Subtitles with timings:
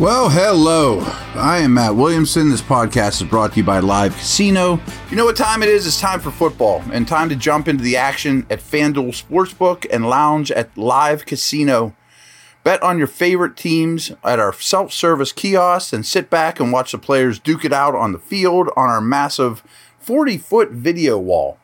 [0.00, 0.98] Well, hello.
[1.36, 2.50] I am Matt Williamson.
[2.50, 4.80] This podcast is brought to you by Live Casino.
[5.08, 5.86] You know what time it is?
[5.86, 10.10] It's time for football and time to jump into the action at FanDuel Sportsbook and
[10.10, 11.94] lounge at Live Casino.
[12.64, 16.90] Bet on your favorite teams at our self service kiosks and sit back and watch
[16.90, 19.62] the players duke it out on the field on our massive
[20.00, 21.56] 40 foot video wall.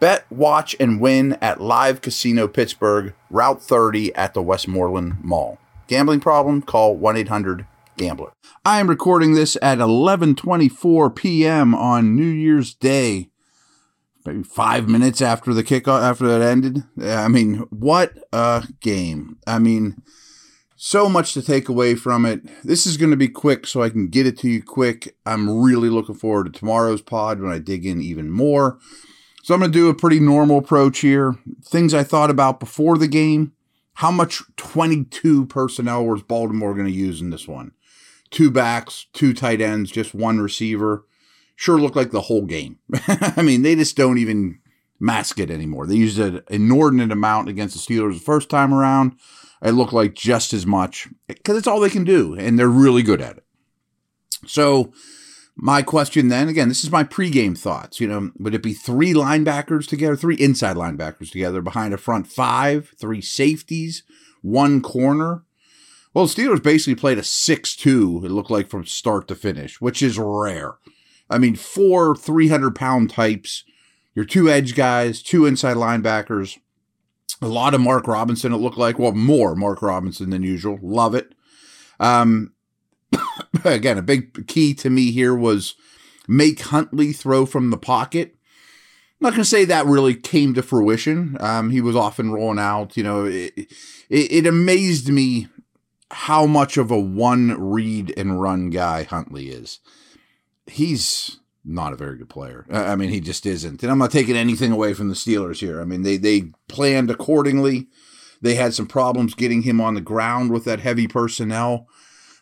[0.00, 5.58] Bet, watch, and win at Live Casino Pittsburgh, Route 30 at the Westmoreland Mall.
[5.86, 6.62] Gambling problem?
[6.62, 7.64] Call 1 800
[7.96, 8.32] gambler.
[8.64, 11.74] I am recording this at 11:24 p.m.
[11.74, 13.30] on New Year's Day.
[14.24, 16.82] Maybe 5 minutes after the kickoff after that ended.
[17.00, 19.38] I mean, what a game.
[19.46, 20.02] I mean,
[20.74, 22.42] so much to take away from it.
[22.64, 25.16] This is going to be quick so I can get it to you quick.
[25.24, 28.78] I'm really looking forward to tomorrow's pod when I dig in even more.
[29.44, 31.36] So I'm going to do a pretty normal approach here.
[31.64, 33.52] Things I thought about before the game.
[33.94, 37.70] How much 22 personnel was Baltimore going to use in this one?
[38.30, 41.04] Two backs, two tight ends, just one receiver.
[41.54, 42.78] Sure looked like the whole game.
[43.08, 44.60] I mean, they just don't even
[45.00, 45.86] mask it anymore.
[45.86, 49.12] They used an inordinate amount against the Steelers the first time around.
[49.62, 53.02] It looked like just as much because it's all they can do, and they're really
[53.02, 53.44] good at it.
[54.46, 54.92] So,
[55.56, 57.98] my question then, again, this is my pregame thoughts.
[57.98, 62.26] You know, would it be three linebackers together, three inside linebackers together behind a front
[62.26, 64.02] five, three safeties,
[64.42, 65.45] one corner?
[66.16, 69.82] Well, the Steelers basically played a 6 2, it looked like from start to finish,
[69.82, 70.76] which is rare.
[71.28, 73.64] I mean, four 300 pound types,
[74.14, 76.56] your two edge guys, two inside linebackers,
[77.42, 78.98] a lot of Mark Robinson, it looked like.
[78.98, 80.78] Well, more Mark Robinson than usual.
[80.80, 81.34] Love it.
[82.00, 82.54] Um,
[83.64, 85.74] again, a big key to me here was
[86.26, 88.36] make Huntley throw from the pocket.
[89.20, 91.36] I'm not going to say that really came to fruition.
[91.40, 92.96] Um, he was often rolling out.
[92.96, 93.68] You know, it, it,
[94.08, 95.48] it amazed me
[96.10, 99.80] how much of a one read and run guy Huntley is.
[100.66, 102.64] He's not a very good player.
[102.70, 103.82] I mean, he just isn't.
[103.82, 105.80] And I'm not taking anything away from the Steelers here.
[105.80, 107.88] I mean, they they planned accordingly.
[108.40, 111.88] They had some problems getting him on the ground with that heavy personnel,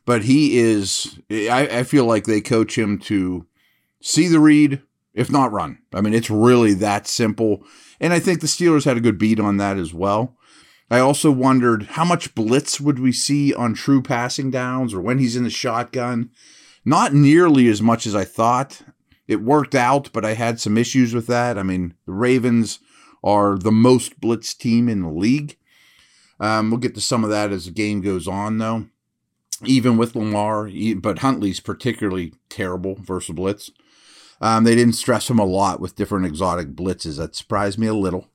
[0.05, 1.19] but he is.
[1.31, 3.47] I, I feel like they coach him to
[4.01, 4.83] see the read,
[5.15, 5.79] if not run.
[5.95, 7.63] I mean, it's really that simple.
[8.01, 10.37] And I think the Steelers had a good beat on that as well.
[10.95, 15.19] I also wondered how much blitz would we see on true passing downs or when
[15.19, 16.31] he's in the shotgun.
[16.85, 18.81] Not nearly as much as I thought.
[19.27, 21.59] It worked out, but I had some issues with that.
[21.59, 22.79] I mean, the Ravens
[23.25, 25.59] are the most blitz team in the league.
[26.39, 28.87] Um, we'll get to some of that as the game goes on, though.
[29.65, 33.73] Even with Lamar, but Huntley's particularly terrible versus blitz.
[34.41, 37.17] Um, they didn't stress him a lot with different exotic blitzes.
[37.17, 38.29] That surprised me a little.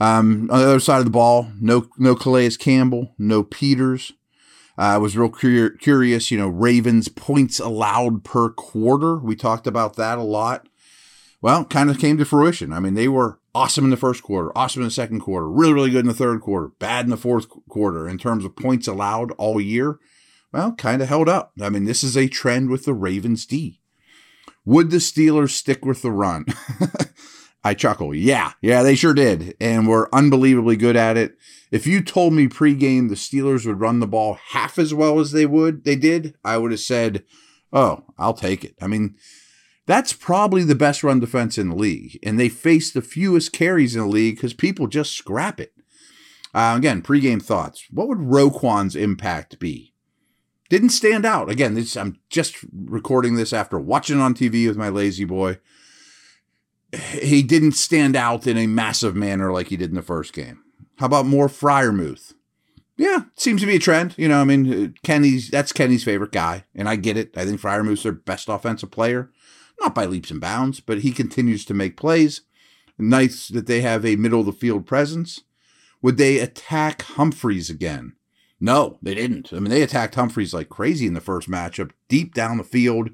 [0.00, 4.12] Um, on the other side of the ball, no no Calais Campbell, no Peters.
[4.76, 9.16] Uh, I was real cur- curious, you know, Ravens points allowed per quarter.
[9.16, 10.68] We talked about that a lot.
[11.40, 12.72] Well, kind of came to fruition.
[12.72, 15.72] I mean, they were awesome in the first quarter, awesome in the second quarter, really,
[15.72, 18.88] really good in the third quarter, bad in the fourth quarter in terms of points
[18.88, 19.98] allowed all year.
[20.52, 21.52] Well, kind of held up.
[21.60, 23.80] I mean, this is a trend with the Ravens D.
[24.64, 26.46] Would the Steelers stick with the run?
[27.64, 28.14] I chuckle.
[28.14, 29.56] Yeah, yeah, they sure did.
[29.58, 31.36] And were unbelievably good at it.
[31.70, 35.32] If you told me pregame the Steelers would run the ball half as well as
[35.32, 37.24] they would, they did, I would have said,
[37.72, 38.76] oh, I'll take it.
[38.82, 39.16] I mean,
[39.86, 42.18] that's probably the best run defense in the league.
[42.22, 45.72] And they face the fewest carries in the league because people just scrap it.
[46.54, 47.86] Uh, again, pregame thoughts.
[47.90, 49.94] What would Roquan's impact be?
[50.68, 51.50] Didn't stand out.
[51.50, 55.58] Again, this, I'm just recording this after watching on TV with my lazy boy
[56.98, 60.62] he didn't stand out in a massive manner like he did in the first game.
[60.98, 62.34] How about more Freiermuth?
[62.96, 64.14] Yeah, seems to be a trend.
[64.16, 67.36] You know, I mean, uh, Kenny's that's Kenny's favorite guy, and I get it.
[67.36, 69.30] I think Freiermuth's their best offensive player,
[69.80, 72.42] not by leaps and bounds, but he continues to make plays.
[72.96, 75.42] Nice that they have a middle of the field presence.
[76.02, 78.12] Would they attack Humphreys again?
[78.60, 79.52] No, they didn't.
[79.52, 83.10] I mean, they attacked Humphreys like crazy in the first matchup, deep down the field.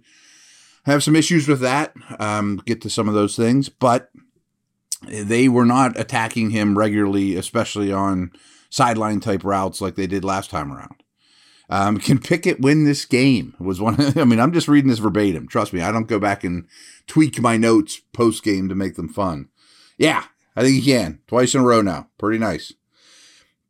[0.84, 1.94] Have some issues with that.
[2.18, 4.10] Um, get to some of those things, but
[5.08, 8.32] they were not attacking him regularly, especially on
[8.70, 11.02] sideline type routes like they did last time around.
[11.68, 13.54] Um, can Pickett win this game?
[13.60, 13.96] Was one.
[14.18, 15.46] I mean, I'm just reading this verbatim.
[15.46, 16.66] Trust me, I don't go back and
[17.06, 19.48] tweak my notes post game to make them fun.
[19.96, 20.24] Yeah,
[20.56, 22.08] I think he can twice in a row now.
[22.18, 22.72] Pretty nice.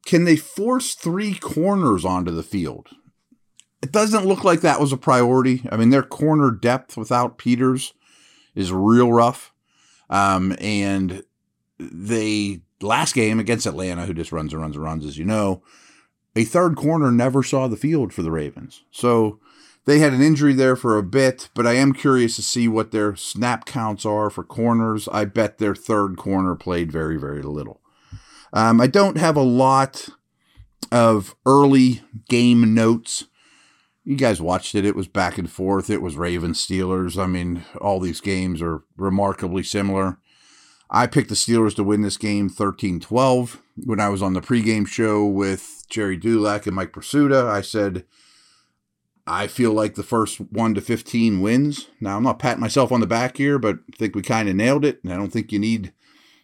[0.06, 2.88] Can they force three corners onto the field?
[3.82, 5.62] It doesn't look like that was a priority.
[5.70, 7.94] I mean, their corner depth without Peters
[8.54, 9.52] is real rough.
[10.10, 11.22] Um, and
[11.78, 15.62] they last game against Atlanta, who just runs and runs and runs, as you know,
[16.36, 18.84] a third corner never saw the field for the Ravens.
[18.90, 19.40] So
[19.84, 22.90] they had an injury there for a bit, but I am curious to see what
[22.90, 25.08] their snap counts are for corners.
[25.08, 27.80] I bet their third corner played very, very little.
[28.52, 30.08] Um, I don't have a lot
[30.92, 33.26] of early game notes.
[34.04, 34.84] You guys watched it.
[34.84, 35.90] It was back and forth.
[35.90, 37.22] It was Ravens Steelers.
[37.22, 40.18] I mean, all these games are remarkably similar.
[40.90, 43.62] I picked the Steelers to win this game 13 12.
[43.84, 48.04] When I was on the pregame show with Gerry Dulac and Mike Prisuta, I said,
[49.26, 51.88] I feel like the first 1 to 15 wins.
[52.00, 54.56] Now, I'm not patting myself on the back here, but I think we kind of
[54.56, 55.02] nailed it.
[55.04, 55.92] And I don't think you need,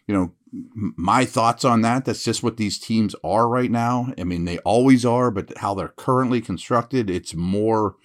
[0.07, 2.05] you know, my thoughts on that.
[2.05, 4.13] That's just what these teams are right now.
[4.17, 7.95] I mean, they always are, but how they're currently constructed, it's more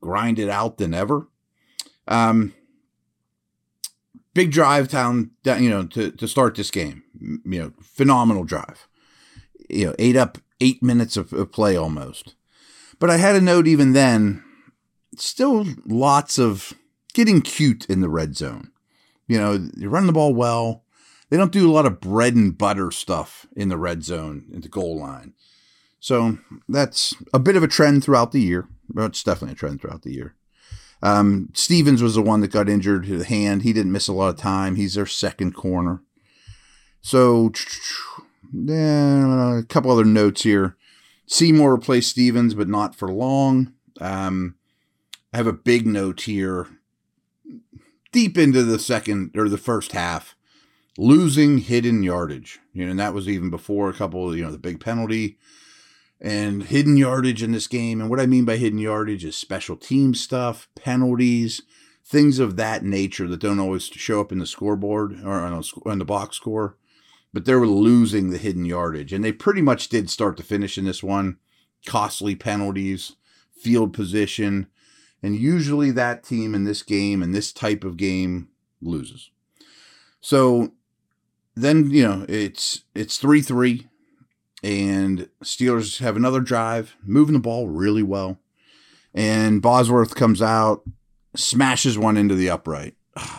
[0.00, 1.28] grinded out than ever.
[2.08, 2.54] Um,
[4.32, 7.04] big drive down, you know, to, to start this game.
[7.20, 8.88] You know, phenomenal drive.
[9.68, 12.34] You know, ate up eight minutes of, of play almost.
[12.98, 14.42] But I had a note even then,
[15.16, 16.72] still lots of
[17.12, 18.70] getting cute in the red zone.
[19.26, 20.83] You know, you run the ball well.
[21.34, 24.62] They don't do a lot of bread and butter stuff in the red zone at
[24.62, 25.32] the goal line.
[25.98, 26.38] So
[26.68, 28.68] that's a bit of a trend throughout the year.
[28.92, 30.36] Well, it's definitely a trend throughout the year.
[31.02, 33.62] Um, Stephens was the one that got injured to the hand.
[33.62, 34.76] He didn't miss a lot of time.
[34.76, 36.02] He's their second corner.
[37.00, 37.50] So,
[38.52, 40.76] yeah, a couple other notes here.
[41.26, 43.72] Seymour replaced Stephens, but not for long.
[44.00, 44.54] Um,
[45.32, 46.68] I have a big note here.
[48.12, 50.36] Deep into the second or the first half,
[50.96, 52.60] losing hidden yardage.
[52.72, 55.38] You know, and that was even before a couple of, you know, the big penalty
[56.20, 58.00] and hidden yardage in this game.
[58.00, 61.62] And what I mean by hidden yardage is special team stuff, penalties,
[62.04, 66.04] things of that nature that don't always show up in the scoreboard or on the
[66.04, 66.76] box score.
[67.32, 70.78] But they were losing the hidden yardage, and they pretty much did start to finish
[70.78, 71.38] in this one.
[71.84, 73.16] Costly penalties,
[73.60, 74.68] field position,
[75.20, 78.48] and usually that team in this game and this type of game
[78.80, 79.30] loses.
[80.20, 80.74] So
[81.56, 83.88] then you know it's it's three three
[84.64, 88.38] and Steelers have another drive, moving the ball really well.
[89.12, 90.82] And Boswell comes out,
[91.36, 92.96] smashes one into the upright.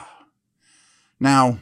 [1.17, 1.59] Now,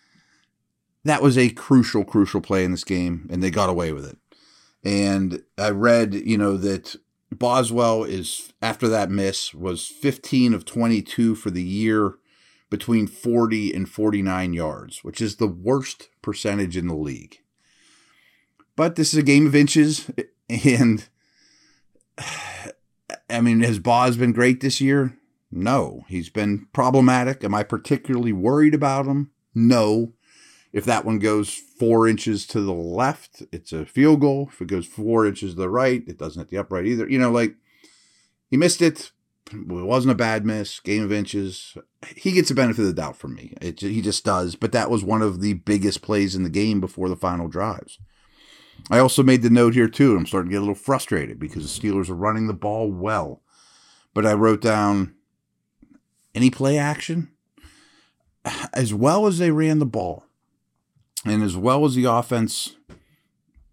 [1.04, 4.16] that was a crucial, crucial play in this game, and they got away with it.
[4.82, 6.96] And I read, you know, that
[7.30, 12.14] Boswell is, after that miss, was 15 of 22 for the year
[12.70, 17.40] between 40 and 49 yards, which is the worst percentage in the league.
[18.76, 20.10] But this is a game of inches,
[20.48, 21.08] and
[23.28, 25.16] I mean, has Boz been great this year?
[25.50, 27.42] No, he's been problematic.
[27.42, 29.32] Am I particularly worried about him?
[29.54, 30.14] No.
[30.72, 34.50] If that one goes four inches to the left, it's a field goal.
[34.52, 37.08] If it goes four inches to the right, it doesn't hit the upright either.
[37.10, 37.56] You know, like
[38.48, 39.10] he missed it.
[39.52, 40.80] It wasn't a bad miss.
[40.80, 41.76] Game of inches.
[42.16, 43.54] He gets the benefit of the doubt from me.
[43.60, 44.54] It, he just does.
[44.54, 47.98] But that was one of the biggest plays in the game before the final drives.
[48.90, 50.16] I also made the note here too.
[50.16, 53.42] I'm starting to get a little frustrated because the Steelers are running the ball well.
[54.14, 55.14] But I wrote down
[56.34, 57.30] any play action
[58.72, 60.24] as well as they ran the ball
[61.24, 62.76] and as well as the offense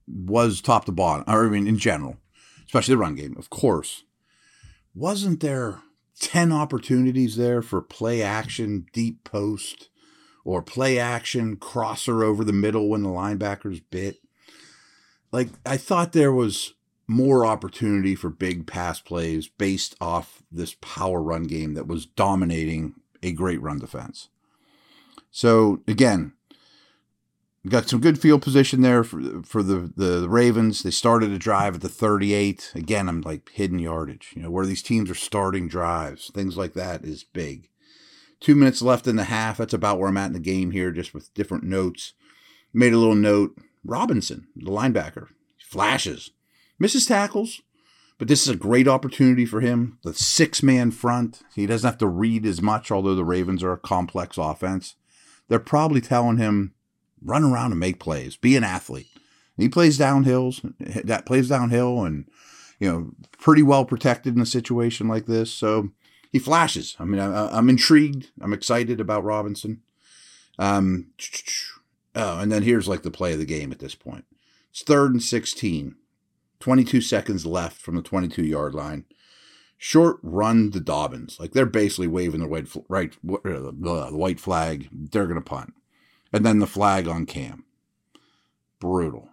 [0.08, 2.18] was top to bottom, or I mean in general,
[2.66, 4.04] especially the run game, of course.
[4.98, 5.82] Wasn't there
[6.20, 9.90] 10 opportunities there for play action, deep post,
[10.44, 14.18] or play action, crosser over the middle when the linebackers bit?
[15.32, 16.74] like I thought there was
[17.08, 22.96] more opportunity for big pass plays based off this power run game that was dominating
[23.24, 24.30] a great run defense.
[25.32, 26.34] So again,
[27.70, 30.84] got some good field position there for for the, the Ravens.
[30.84, 32.72] They started a drive at the 38.
[32.76, 34.34] Again, I'm like hidden yardage.
[34.36, 37.70] You know, where these teams are starting drives, things like that is big.
[38.40, 39.58] Two minutes left in the half.
[39.58, 42.14] That's about where I'm at in the game here, just with different notes.
[42.74, 46.32] Made a little note Robinson, the linebacker, flashes.
[46.80, 47.62] Misses tackles,
[48.20, 49.98] but this is a great opportunity for him.
[50.04, 53.74] The six man front, he doesn't have to read as much, although the Ravens are
[53.74, 54.96] a complex offense.
[55.48, 56.74] They're probably telling him,
[57.24, 59.10] run around and make plays, be an athlete.
[59.58, 60.62] He plays downhills,
[61.06, 62.26] that plays downhill, and
[62.80, 65.52] you know, pretty well protected in a situation like this.
[65.52, 65.90] So
[66.32, 66.96] he flashes.
[67.00, 68.30] I mean, I, am intrigued.
[68.40, 69.82] I'm excited about Robinson.
[70.60, 71.08] Um,
[72.16, 74.26] oh, and then here's like the play of the game at this point.
[74.70, 75.96] It's third and 16.
[76.60, 79.06] 22 seconds left from the 22 yard line.
[79.78, 81.40] Short run to Dobbins.
[81.40, 84.90] Like they're basically waving the white, right, uh, the white flag.
[84.92, 85.74] They're going to punt.
[86.32, 87.66] And then the flag on Cam.
[88.80, 89.30] Brutal.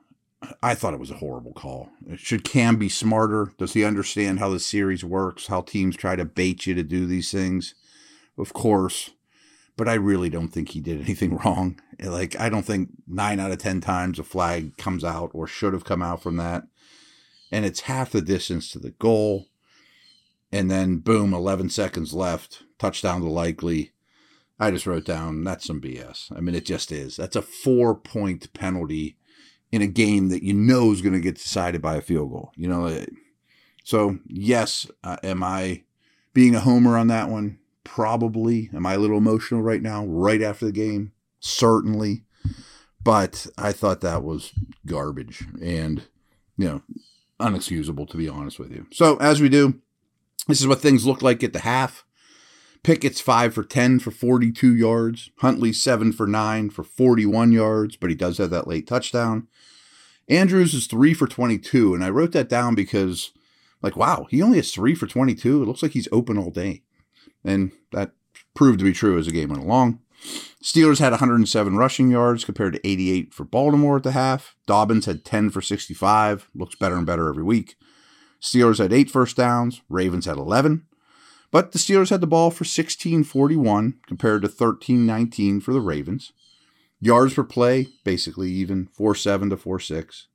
[0.63, 1.89] I thought it was a horrible call.
[2.17, 3.53] Should Cam be smarter?
[3.59, 5.47] Does he understand how the series works?
[5.47, 7.75] How teams try to bait you to do these things?
[8.37, 9.11] Of course.
[9.77, 11.81] But I really don't think he did anything wrong.
[11.99, 15.73] Like, I don't think nine out of 10 times a flag comes out or should
[15.73, 16.65] have come out from that
[17.55, 19.47] and it's half the distance to the goal.
[20.51, 23.93] And then, boom, 11 seconds left, touchdown to Likely.
[24.59, 26.35] I just wrote down that's some BS.
[26.37, 27.17] I mean, it just is.
[27.17, 29.17] That's a four point penalty
[29.73, 32.53] in a game that you know is going to get decided by a field goal.
[32.57, 33.05] You know,
[33.83, 35.83] so yes, uh, am I
[36.33, 37.59] being a homer on that one?
[37.83, 38.71] Probably.
[38.75, 41.13] Am I a little emotional right now, right after the game?
[41.41, 42.25] Certainly.
[43.03, 44.53] But I thought that was
[44.87, 45.45] garbage.
[45.61, 46.05] And,
[46.57, 46.83] you know,
[47.39, 48.87] unexcusable, to be honest with you.
[48.93, 49.81] So, as we do,
[50.49, 52.04] this is what things look like at the half.
[52.85, 55.31] Pickett's 5 for 10 for 42 yards.
[55.39, 59.49] Huntley 7 for 9 for 41 yards, but he does have that late touchdown.
[60.29, 63.33] Andrews is 3 for 22, and I wrote that down because,
[63.83, 65.63] like, wow, he only has 3 for 22.
[65.63, 66.83] It looks like he's open all day.
[67.43, 68.13] And that
[68.55, 70.01] proved to be true as the game went along.
[70.63, 74.57] Steelers had 107 rushing yards compared to 88 for Baltimore at the half.
[74.67, 77.77] Dobbins had 10 for 65, looks better and better every week.
[78.43, 80.87] Steelers had eight first downs, Ravens had 11.
[81.55, 86.33] But the Steelers had the ball for 1641 compared to 1319 for the Ravens.
[87.01, 90.27] Yards per play, basically even 4 7 to 4 6.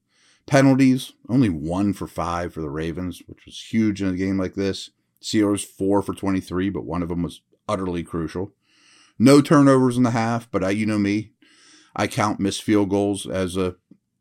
[0.46, 4.54] Penalties, only one for five for the Ravens, which was huge in a game like
[4.54, 4.92] this.
[5.22, 8.54] Steelers 4 for 23, but one of them was utterly crucial.
[9.20, 11.32] No turnovers in the half, but I, you know me,
[11.98, 13.76] I count missed field goals as a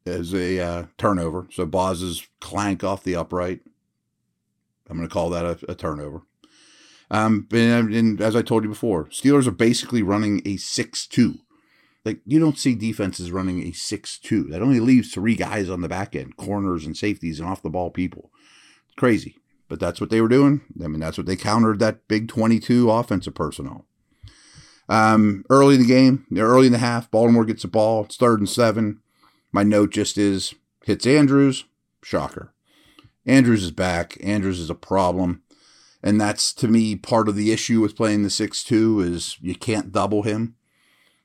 [0.04, 1.46] as a uh, turnover.
[1.52, 3.60] So Boz's clank off the upright.
[4.90, 6.22] I'm going to call that a, a turnover.
[7.10, 11.36] Um, and, and, as I told you before, Steelers are basically running a six-two.
[12.04, 14.44] Like you don't see defenses running a six-two.
[14.44, 17.70] That only leaves three guys on the back end, corners and safeties and off the
[17.70, 18.30] ball people.
[18.96, 19.36] Crazy,
[19.68, 20.60] but that's what they were doing.
[20.82, 23.86] I mean, that's what they countered that big 22 offensive personnel.
[24.88, 28.04] Um, early in the game, early in the half, Baltimore gets the ball.
[28.04, 29.00] It's third and seven.
[29.52, 31.64] My note just is hits Andrews.
[32.02, 32.54] Shocker.
[33.26, 34.16] Andrews is back.
[34.22, 35.42] Andrews is a problem.
[36.02, 39.54] And that's to me part of the issue with playing the 6 2 is you
[39.54, 40.54] can't double him.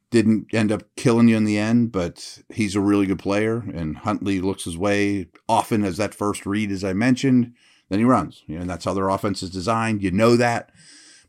[0.09, 3.63] Didn't end up killing you in the end, but he's a really good player.
[3.73, 7.53] And Huntley looks his way often as that first read, as I mentioned.
[7.89, 8.43] Then he runs.
[8.47, 10.03] You know, and that's how their offense is designed.
[10.03, 10.71] You know that.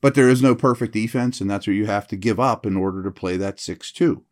[0.00, 2.76] But there is no perfect defense, and that's what you have to give up in
[2.76, 4.22] order to play that 6 2.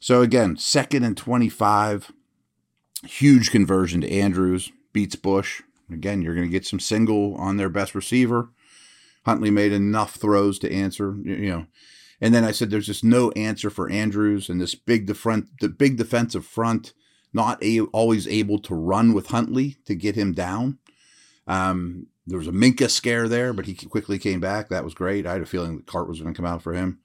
[0.00, 2.12] So again, second and 25,
[3.04, 5.62] huge conversion to Andrews, beats Bush.
[5.90, 8.50] Again, you're going to get some single on their best receiver.
[9.24, 11.66] Huntley made enough throws to answer, you know.
[12.20, 15.68] And then I said there's just no answer for Andrews and this big front, the
[15.68, 16.94] big defensive front,
[17.32, 20.78] not a, always able to run with Huntley to get him down.
[21.46, 24.68] Um, there was a Minkah scare there, but he quickly came back.
[24.68, 25.26] That was great.
[25.26, 27.00] I had a feeling the cart was going to come out for him.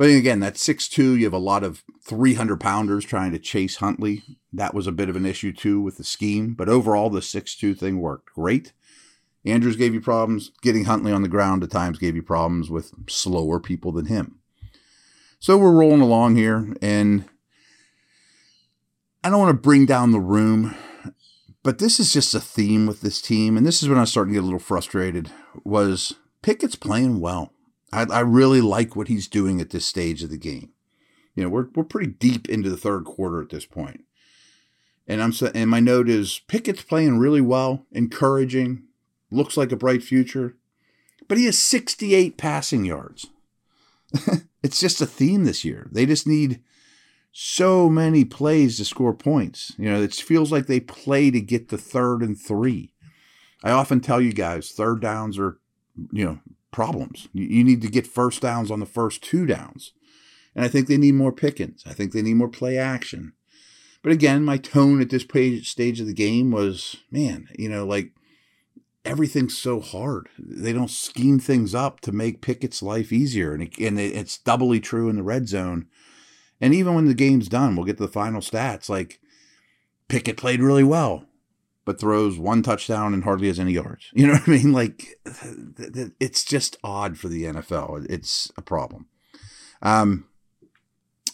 [0.00, 4.22] But again, that 6'2, you have a lot of 300 pounders trying to chase Huntley.
[4.50, 6.54] That was a bit of an issue too with the scheme.
[6.54, 8.72] But overall, the 6'2 thing worked great.
[9.44, 10.52] Andrews gave you problems.
[10.62, 14.38] Getting Huntley on the ground at times gave you problems with slower people than him.
[15.38, 17.26] So we're rolling along here, and
[19.22, 20.74] I don't want to bring down the room
[21.62, 24.10] but this is just a theme with this team, and this is when I was
[24.10, 25.30] starting to get a little frustrated.
[25.62, 27.52] Was Pickett's playing well?
[27.92, 30.70] I, I really like what he's doing at this stage of the game.
[31.34, 34.04] You know, we're we're pretty deep into the third quarter at this point,
[35.06, 38.84] and I'm and my note is Pickett's playing really well, encouraging,
[39.30, 40.56] looks like a bright future,
[41.28, 43.28] but he has 68 passing yards.
[44.62, 45.88] it's just a theme this year.
[45.92, 46.60] They just need
[47.32, 49.72] so many plays to score points.
[49.78, 52.92] You know, it feels like they play to get the third and three.
[53.62, 55.58] I often tell you guys, third downs are,
[56.12, 56.38] you know,
[56.70, 57.28] problems.
[57.32, 59.92] You need to get first downs on the first two downs.
[60.54, 61.84] And I think they need more Pickens.
[61.86, 63.32] I think they need more play action.
[64.02, 67.86] But again, my tone at this page, stage of the game was, man, you know,
[67.86, 68.12] like
[69.04, 70.28] everything's so hard.
[70.38, 73.52] They don't scheme things up to make Pickett's life easier.
[73.52, 75.86] And, it, and it's doubly true in the red zone.
[76.60, 78.88] And even when the game's done, we'll get to the final stats.
[78.88, 79.20] Like
[80.08, 81.24] Pickett played really well,
[81.90, 84.10] but throws one touchdown and hardly has any yards.
[84.14, 84.72] You know what I mean?
[84.72, 85.18] Like
[86.20, 88.06] it's just odd for the NFL.
[88.08, 89.06] It's a problem.
[89.82, 90.28] Um,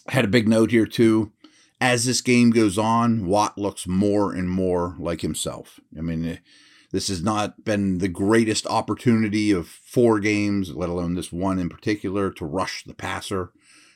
[0.07, 1.31] had a big note here too.
[1.79, 5.79] As this game goes on, Watt looks more and more like himself.
[5.95, 6.39] I mean,
[6.91, 11.69] this has not been the greatest opportunity of four games, let alone this one in
[11.69, 13.51] particular, to rush the passer.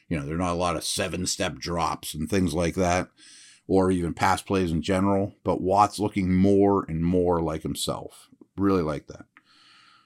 [0.10, 3.08] You know, there are not a lot of seven step drops and things like that,
[3.68, 5.36] or even pass plays in general.
[5.44, 8.30] But Watt's looking more and more like himself.
[8.58, 9.26] Really like that.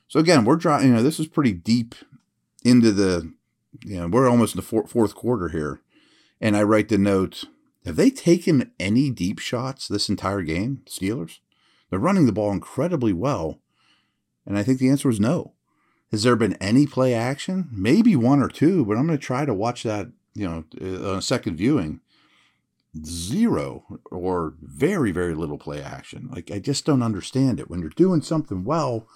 [0.08, 1.96] So again, we're drawing, you know, this is pretty deep
[2.64, 3.34] into the,
[3.84, 5.82] you know, we're almost in the four, fourth quarter here.
[6.40, 7.46] And I write the note
[7.86, 11.40] have they taken any deep shots this entire game, Steelers?
[11.90, 13.60] They're running the ball incredibly well.
[14.46, 15.54] And I think the answer is no.
[16.12, 17.70] Has there been any play action?
[17.72, 21.12] Maybe one or two, but I'm going to try to watch that, you know, uh,
[21.12, 22.02] on a second viewing.
[23.04, 26.30] Zero or very, very little play action.
[26.32, 27.70] Like, I just don't understand it.
[27.70, 29.08] When you're doing something well,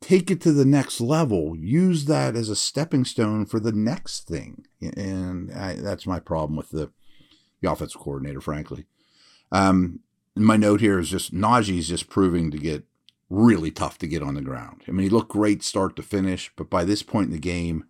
[0.00, 1.56] take it to the next level.
[1.56, 4.64] Use that as a stepping stone for the next thing.
[4.80, 6.90] And I, that's my problem with the,
[7.60, 8.86] the offensive coordinator, frankly.
[9.50, 10.00] Um,
[10.36, 12.84] my note here is just Najee's just proving to get
[13.28, 14.82] really tough to get on the ground.
[14.88, 17.84] I mean, he looked great start to finish, but by this point in the game,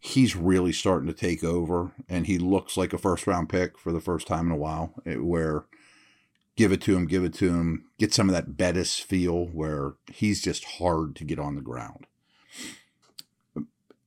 [0.00, 3.92] he's really starting to take over, and he looks like a first round pick for
[3.92, 4.94] the first time in a while.
[5.06, 5.66] Eh, where
[6.56, 9.94] give it to him, give it to him, get some of that Bettis feel where
[10.12, 12.06] he's just hard to get on the ground.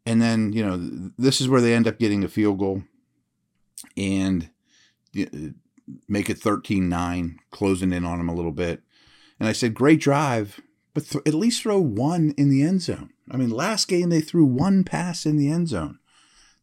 [0.06, 2.84] And then, you know, this is where they end up getting a field goal.
[3.96, 4.50] And
[6.08, 8.82] make it 13 9, closing in on him a little bit.
[9.40, 10.60] And I said, great drive,
[10.94, 13.12] but th- at least throw one in the end zone.
[13.30, 16.00] I mean, last game they threw one pass in the end zone.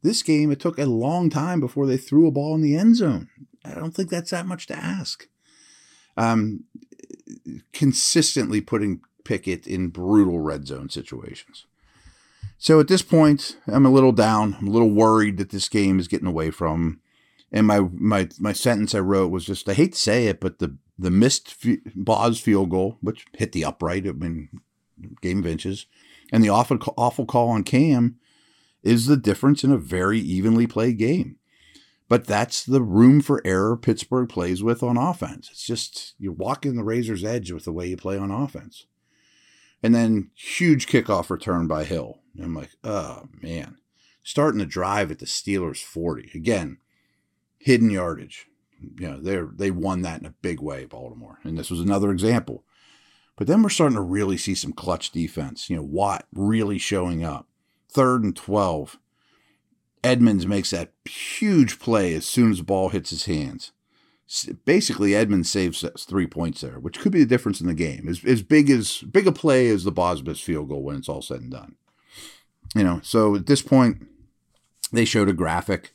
[0.03, 2.97] This game, it took a long time before they threw a ball in the end
[2.97, 3.29] zone.
[3.65, 5.29] I don't think that's that much to ask.
[6.17, 6.65] Um,
[7.73, 11.67] consistently putting Pickett in brutal red zone situations.
[12.57, 14.57] So at this point, I'm a little down.
[14.59, 17.01] I'm a little worried that this game is getting away from
[17.53, 20.59] and my my my sentence I wrote was just I hate to say it, but
[20.59, 21.55] the the missed
[21.97, 24.49] Boz field goal, which hit the upright, I mean,
[25.23, 25.87] game of inches,
[26.31, 28.17] and the awful awful call on Cam
[28.83, 31.37] is the difference in a very evenly played game.
[32.09, 35.49] But that's the room for error Pittsburgh plays with on offense.
[35.51, 38.87] It's just you're walking the razor's edge with the way you play on offense.
[39.83, 42.19] And then huge kickoff return by Hill.
[42.41, 43.79] I'm like, oh man.
[44.23, 46.33] Starting the drive at the Steelers 40.
[46.35, 46.79] Again,
[47.59, 48.47] hidden yardage.
[48.99, 52.11] You know, they they won that in a big way, Baltimore, and this was another
[52.11, 52.65] example.
[53.37, 55.71] But then we're starting to really see some clutch defense.
[55.71, 57.47] You know, Watt really showing up.
[57.91, 58.99] Third and twelve.
[60.03, 63.73] Edmonds makes that huge play as soon as the ball hits his hands.
[64.65, 68.09] Basically, Edmonds saves three points there, which could be the difference in the game.
[68.09, 71.21] As, as big as big a play as the Bosbus field goal when it's all
[71.21, 71.75] said and done.
[72.75, 74.07] You know, so at this point,
[74.93, 75.93] they showed a graphic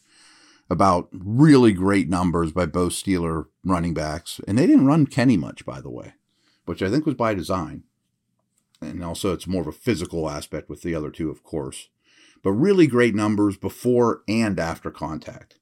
[0.69, 4.39] about really great numbers by both Steeler running backs.
[4.47, 6.13] And they didn't run Kenny much, by the way,
[6.65, 7.83] which I think was by design.
[8.81, 11.89] And also, it's more of a physical aspect with the other two, of course.
[12.43, 15.59] But really great numbers before and after contact.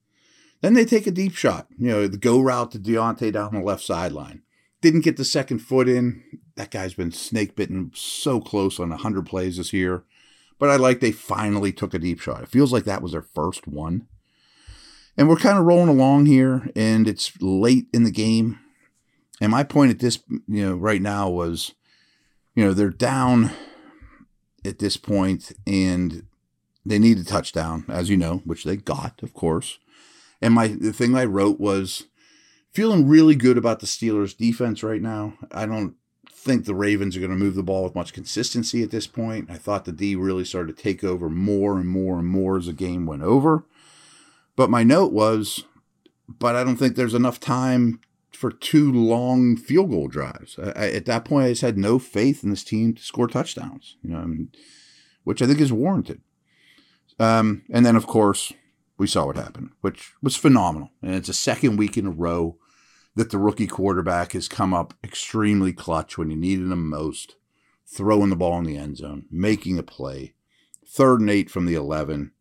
[0.62, 3.62] Then they take a deep shot, you know, the go route to Diontae down the
[3.62, 4.44] left sideline.
[4.82, 6.24] Didn't get the second foot in.
[6.56, 10.04] That guy's been snake bitten so close on 100 plays this year.
[10.60, 12.44] But I like they finally took a deep shot.
[12.44, 14.08] It feels like that was their first one.
[15.18, 18.60] And we're kind of rolling along here, and it's late in the game.
[19.40, 21.74] And my point at this, you know, right now was,
[22.56, 23.52] you know, they're down
[24.66, 26.26] at this point, and
[26.86, 29.78] they need a touchdown, as you know, which they got, of course.
[30.42, 32.08] And my the thing I wrote was
[32.72, 35.36] feeling really good about the Steelers' defense right now.
[35.52, 35.96] I don't
[36.32, 39.50] think the Ravens are going to move the ball with much consistency at this point.
[39.50, 42.66] I thought the D really started to take over more and more and more as
[42.66, 43.64] the game went over.
[44.56, 45.64] But my note was,
[46.28, 48.00] but I don't think there's enough time
[48.32, 50.58] for two long field goal drives.
[50.60, 53.98] I, at that point, I just had no faith in this team to score touchdowns,
[54.04, 54.52] you know, I mean,
[55.24, 56.22] which I think is warranted.
[57.20, 58.54] Um, and then, of course,
[58.98, 60.90] we saw what happened, which was phenomenal.
[61.02, 62.58] And it's a second week in a row
[63.16, 67.36] that the rookie quarterback has come up extremely clutch when you needed him most,
[67.86, 70.34] throwing the ball in the end zone, making a play.
[70.86, 72.32] Third and eight from the 11.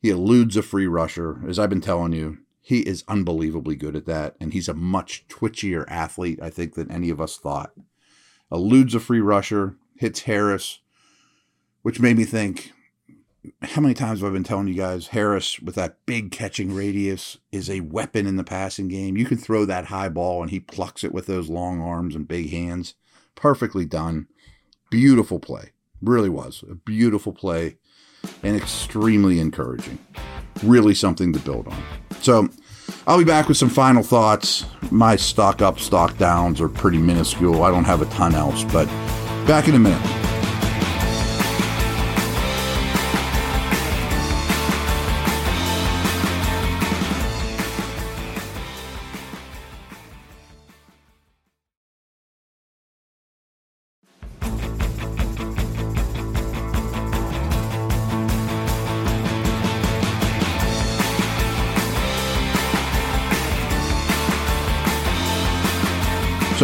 [0.00, 1.40] He eludes a free rusher.
[1.48, 5.26] As I've been telling you, He is unbelievably good at that, and he's a much
[5.28, 7.72] twitchier athlete, I think, than any of us thought.
[8.52, 10.80] Eludes a free rusher, hits Harris,
[11.80, 12.72] which made me think
[13.62, 17.38] how many times have I been telling you guys Harris with that big catching radius
[17.52, 19.16] is a weapon in the passing game.
[19.16, 22.28] You can throw that high ball and he plucks it with those long arms and
[22.28, 22.94] big hands.
[23.34, 24.26] Perfectly done.
[24.90, 25.72] Beautiful play.
[26.02, 26.64] Really was.
[26.70, 27.78] A beautiful play
[28.42, 29.98] and extremely encouraging.
[30.62, 31.82] Really something to build on.
[32.20, 32.48] So
[33.06, 34.64] I'll be back with some final thoughts.
[34.90, 37.62] My stock up, stock downs are pretty minuscule.
[37.62, 38.86] I don't have a ton else, but
[39.46, 40.27] back in a minute.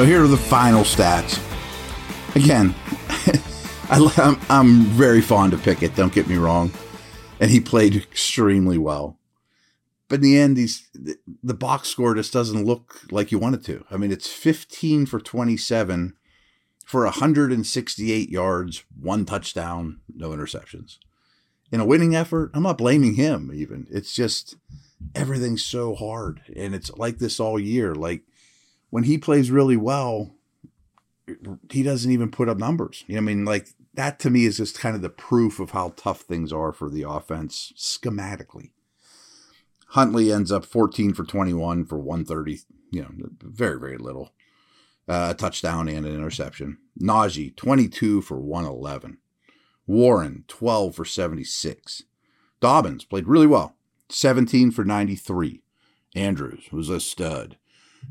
[0.05, 1.40] So here are the final stats.
[2.37, 2.75] Again,
[3.88, 6.73] I, am very fond of Pickett, don't get me wrong.
[7.40, 9.19] And he played extremely well.
[10.09, 10.59] But in the end,
[11.43, 13.87] the box score just doesn't look like you want it to.
[13.90, 16.12] I mean, it's 15 for 27
[16.85, 20.99] for 168 yards, one touchdown, no interceptions.
[21.73, 23.87] In a winning effort, I'm not blaming him even.
[23.90, 24.57] It's just
[25.14, 26.43] everything's so hard.
[26.55, 27.95] And it's like this all year.
[27.95, 28.21] Like,
[28.94, 30.37] when he plays really well,
[31.68, 33.02] he doesn't even put up numbers.
[33.09, 35.72] You know, I mean, like that to me is just kind of the proof of
[35.72, 38.70] how tough things are for the offense schematically.
[39.88, 42.61] Huntley ends up 14 for 21 for 130,
[42.92, 43.11] you know,
[43.42, 44.33] very, very little.
[45.09, 46.78] Uh, a touchdown and an interception.
[46.96, 49.18] Najee, 22 for 111.
[49.88, 52.04] Warren, 12 for 76.
[52.61, 53.74] Dobbins played really well,
[54.09, 55.62] 17 for 93.
[56.14, 57.57] Andrews was a stud.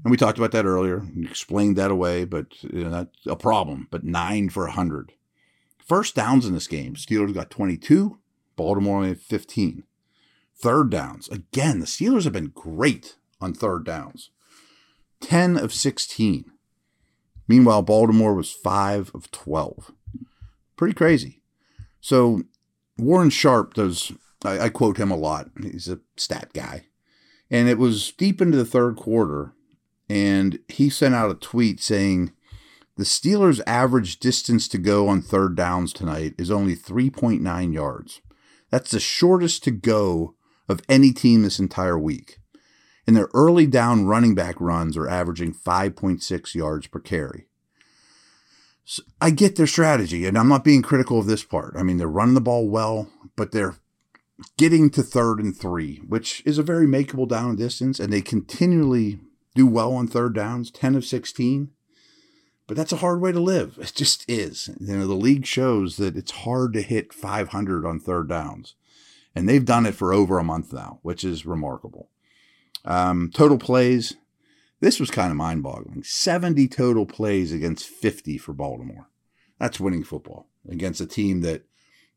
[0.04, 1.04] And we talked about that earlier.
[1.22, 3.88] Explained that away, but you know, that's a problem.
[3.92, 5.14] But nine for 100.
[5.86, 8.18] First downs in this game Steelers got 22,
[8.56, 9.84] Baltimore only 15.
[10.56, 11.28] Third downs.
[11.30, 14.30] Again, the Steelers have been great on third downs
[15.22, 16.52] 10 of 16.
[17.48, 19.92] Meanwhile, Baltimore was 5 of 12.
[20.78, 21.42] Pretty crazy.
[22.00, 22.44] So
[22.98, 24.12] Warren Sharp does,
[24.44, 25.50] I quote him a lot.
[25.62, 26.86] He's a stat guy.
[27.50, 29.54] And it was deep into the third quarter
[30.10, 32.34] and he sent out a tweet saying
[32.96, 38.22] the Steelers' average distance to go on third downs tonight is only 3.9 yards.
[38.70, 40.36] That's the shortest to go
[40.70, 42.38] of any team this entire week.
[43.06, 47.48] And their early down running back runs are averaging 5.6 yards per carry.
[48.86, 51.76] So I get their strategy, and I'm not being critical of this part.
[51.78, 53.78] I mean, they're running the ball well, but they're
[54.58, 59.20] getting to third and three, which is a very makeable down distance, and they continually
[59.56, 61.70] do well on third downs, 10 of 16.
[62.66, 63.78] But that's a hard way to live.
[63.80, 64.70] It just is.
[64.80, 68.76] You know, the league shows that it's hard to hit 500 on third downs.
[69.36, 72.10] And they've done it for over a month now, which is remarkable.
[72.86, 74.16] Um, total plays.
[74.80, 79.08] This was kind of mind boggling 70 total plays against 50 for Baltimore.
[79.60, 81.64] That's winning football against a team that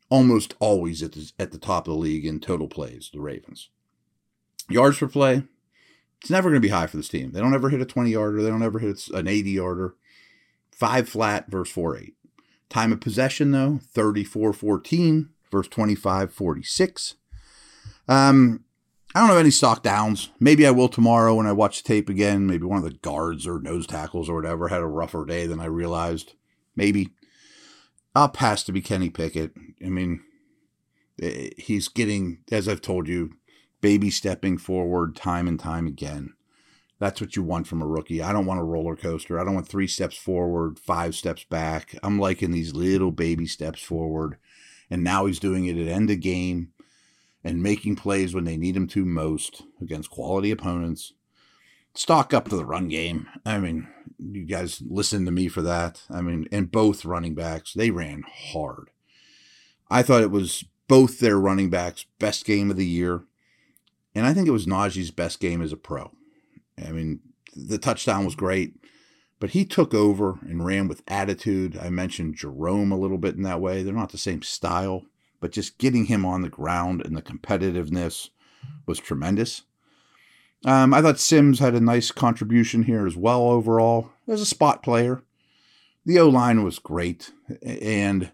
[0.08, 3.70] almost always the, at the top of the league in total plays, the Ravens.
[4.68, 5.44] Yards per play,
[6.20, 7.32] it's never going to be high for this team.
[7.32, 8.42] They don't ever hit a 20 yarder.
[8.42, 9.94] They don't ever hit an 80 yarder.
[10.70, 12.14] Five flat verse 4 8.
[12.68, 17.14] Time of possession, though, 34 14 verse 25 46.
[18.08, 18.64] Um,
[19.14, 20.30] I don't have any stock downs.
[20.38, 22.46] Maybe I will tomorrow when I watch the tape again.
[22.46, 25.60] Maybe one of the guards or nose tackles or whatever had a rougher day than
[25.60, 26.34] I realized.
[26.74, 27.10] Maybe.
[28.14, 29.52] I'll pass to be Kenny Pickett.
[29.84, 30.22] I mean,
[31.20, 33.32] eh, he's getting, as I've told you,
[33.86, 36.34] baby stepping forward time and time again.
[36.98, 38.20] That's what you want from a rookie.
[38.20, 39.38] I don't want a roller coaster.
[39.38, 41.96] I don't want three steps forward, five steps back.
[42.02, 44.38] I'm liking these little baby steps forward.
[44.90, 46.72] And now he's doing it at end of game
[47.44, 51.12] and making plays when they need him to most against quality opponents.
[51.94, 53.28] Stock up to the run game.
[53.44, 53.86] I mean,
[54.18, 56.02] you guys listen to me for that.
[56.10, 58.90] I mean, and both running backs, they ran hard.
[59.88, 63.22] I thought it was both their running backs' best game of the year.
[64.16, 66.10] And I think it was Najee's best game as a pro.
[66.82, 67.20] I mean,
[67.54, 68.72] the touchdown was great,
[69.38, 71.78] but he took over and ran with attitude.
[71.78, 73.82] I mentioned Jerome a little bit in that way.
[73.82, 75.04] They're not the same style,
[75.38, 78.30] but just getting him on the ground and the competitiveness
[78.86, 79.64] was tremendous.
[80.64, 84.82] Um, I thought Sims had a nice contribution here as well overall as a spot
[84.82, 85.24] player.
[86.06, 88.32] The O line was great, and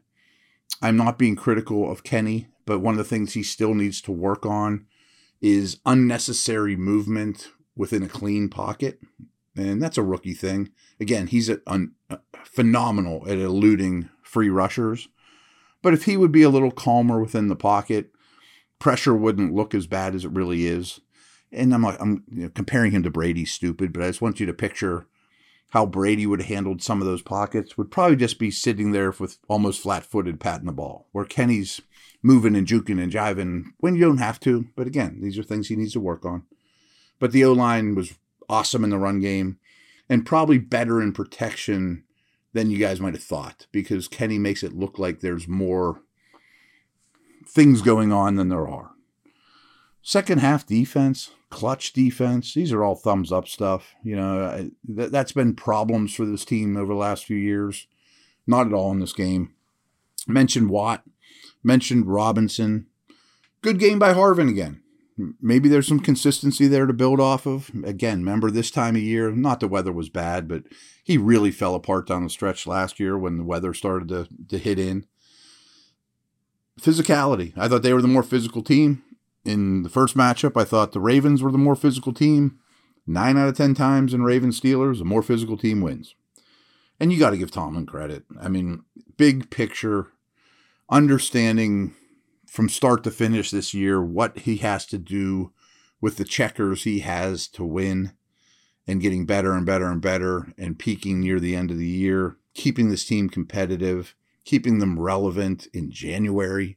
[0.81, 4.13] I'm not being critical of Kenny, but one of the things he still needs to
[4.13, 4.87] work on
[5.43, 9.01] is unnecessary movement within a clean pocket.
[9.57, 10.71] And that's a rookie thing.
[11.01, 15.09] Again, he's a, a, phenomenal at eluding free rushers.
[15.83, 18.13] But if he would be a little calmer within the pocket,
[18.79, 21.01] pressure wouldn't look as bad as it really is.
[21.51, 24.41] And I'm like, I'm you know, comparing him to Brady, stupid, but I just want
[24.41, 25.07] you to picture
[25.71, 27.77] how Brady would have handled some of those pockets.
[27.77, 31.81] Would probably just be sitting there with almost flat footed patting the ball, where Kenny's
[32.23, 34.67] moving and juking and jiving when you don't have to.
[34.77, 36.45] But again, these are things he needs to work on.
[37.19, 38.15] But the O line was
[38.49, 39.59] awesome in the run game
[40.09, 42.05] and probably better in protection
[42.53, 46.03] than you guys might have thought because Kenny makes it look like there's more
[47.47, 48.91] things going on than there are.
[50.03, 53.95] Second half defense, clutch defense, these are all thumbs up stuff.
[54.03, 57.87] You know, that's been problems for this team over the last few years.
[58.47, 59.55] Not at all in this game.
[60.27, 61.05] Mentioned Watt,
[61.63, 62.87] mentioned Robinson.
[63.63, 64.83] Good game by Harvin again.
[65.41, 67.71] Maybe there's some consistency there to build off of.
[67.85, 70.65] Again, remember this time of year, not the weather was bad, but
[71.05, 74.59] he really fell apart down the stretch last year when the weather started to, to
[74.59, 75.07] hit in.
[76.81, 77.53] Physicality.
[77.57, 79.03] I thought they were the more physical team.
[79.45, 82.59] In the first matchup, I thought the Ravens were the more physical team.
[83.07, 86.15] Nine out of 10 times in Ravens Steelers, a more physical team wins.
[87.01, 88.25] And you got to give Tomlin credit.
[88.41, 88.85] I mean,
[89.17, 90.09] big picture,
[90.93, 91.95] understanding
[92.47, 95.51] from start to finish this year what he has to do
[96.03, 98.13] with the checkers he has to win
[98.87, 102.37] and getting better and better and better and peaking near the end of the year,
[102.53, 106.77] keeping this team competitive, keeping them relevant in January.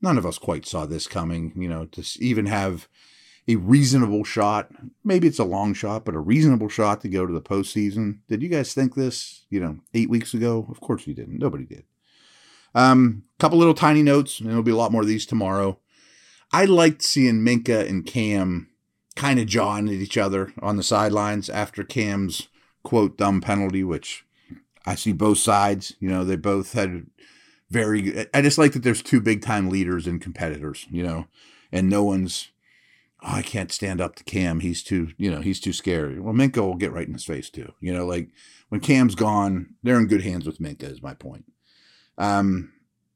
[0.00, 2.88] None of us quite saw this coming, you know, to even have
[3.46, 4.72] a reasonable shot.
[5.04, 8.18] Maybe it's a long shot, but a reasonable shot to go to the postseason.
[8.28, 10.66] Did you guys think this, you know, eight weeks ago?
[10.68, 11.38] Of course we didn't.
[11.38, 11.84] Nobody did.
[12.74, 15.78] Um, couple little tiny notes, and there'll be a lot more of these tomorrow.
[16.52, 18.68] I liked seeing Minkah and Cam
[19.16, 22.48] kind of jawing at each other on the sidelines after Cam's
[22.82, 24.24] quote dumb penalty, which
[24.86, 25.94] I see both sides.
[25.98, 27.06] You know, they both had
[27.70, 28.26] very.
[28.32, 30.86] I just like that there's two big time leaders and competitors.
[30.90, 31.26] You know,
[31.70, 32.48] and no one's.
[33.24, 34.60] Oh, I can't stand up to Cam.
[34.60, 36.18] He's too, you know, he's too scary.
[36.18, 37.72] Well, Minkah will get right in his face too.
[37.80, 38.30] You know, like
[38.68, 40.90] when Cam's gone, they're in good hands with Minkah.
[40.90, 41.44] Is my point.
[42.18, 42.72] Um,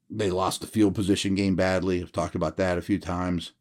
[0.08, 2.00] they lost the field position game badly.
[2.00, 3.52] I've talked about that a few times.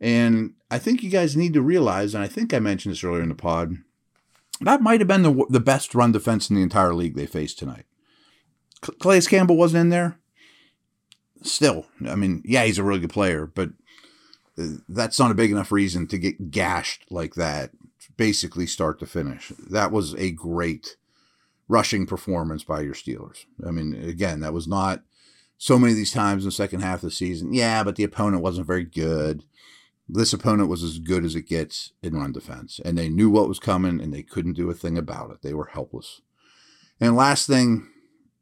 [0.00, 3.22] And I think you guys need to realize, and I think I mentioned this earlier
[3.22, 3.76] in the pod,
[4.60, 7.58] that might have been the, the best run defense in the entire league they faced
[7.58, 7.84] tonight.
[9.00, 10.18] Calais Campbell wasn't in there.
[11.42, 13.70] Still, I mean, yeah, he's a really good player, but
[14.58, 17.70] uh, that's not a big enough reason to get gashed like that,
[18.18, 19.50] basically start to finish.
[19.70, 20.96] That was a great
[21.70, 23.44] rushing performance by your Steelers.
[23.66, 25.02] I mean, again, that was not
[25.56, 27.54] so many of these times in the second half of the season.
[27.54, 29.44] Yeah, but the opponent wasn't very good.
[30.08, 33.46] This opponent was as good as it gets in run defense, and they knew what
[33.46, 35.42] was coming, and they couldn't do a thing about it.
[35.42, 36.20] They were helpless.
[37.00, 37.88] And last thing,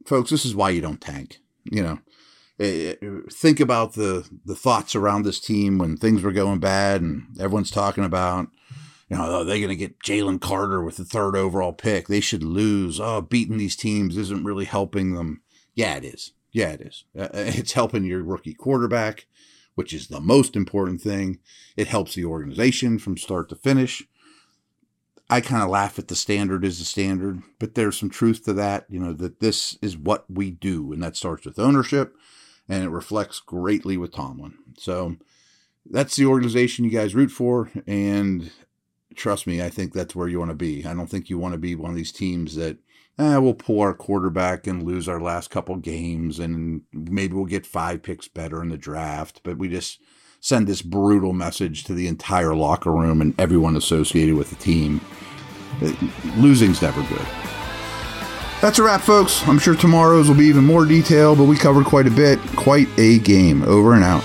[0.06, 1.40] folks, this is why you don't tank.
[1.64, 1.98] You know,
[2.58, 7.02] eh, eh, think about the the thoughts around this team when things were going bad,
[7.02, 8.48] and everyone's talking about
[9.08, 12.08] you know, oh, they're going to get Jalen Carter with the third overall pick.
[12.08, 13.00] They should lose.
[13.00, 15.42] Oh, beating these teams isn't really helping them.
[15.74, 16.32] Yeah, it is.
[16.52, 17.04] Yeah, it is.
[17.16, 19.26] Uh, uh it's helping your rookie quarterback,
[19.74, 21.38] which is the most important thing.
[21.76, 24.02] It helps the organization from start to finish.
[25.30, 28.54] I kind of laugh at the standard is the standard, but there's some truth to
[28.54, 30.92] that, you know, that this is what we do.
[30.92, 32.14] And that starts with ownership
[32.68, 34.54] and it reflects greatly with Tomlin.
[34.78, 35.16] So
[35.84, 37.70] that's the organization you guys root for.
[37.86, 38.50] And
[39.14, 40.84] trust me, I think that's where you want to be.
[40.84, 42.78] I don't think you want to be one of these teams that
[43.18, 47.66] eh, we'll pull our quarterback and lose our last couple games, and maybe we'll get
[47.66, 49.40] five picks better in the draft.
[49.42, 50.00] But we just
[50.40, 55.00] send this brutal message to the entire locker room and everyone associated with the team.
[56.36, 57.26] Losing's never good.
[58.60, 59.46] That's a wrap, folks.
[59.46, 62.40] I'm sure tomorrow's will be even more detailed, but we covered quite a bit.
[62.56, 63.62] Quite a game.
[63.62, 64.24] Over and out.